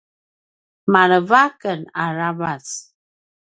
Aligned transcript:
maleva 0.91 1.39
aken 1.47 1.81
aravac 2.03 2.67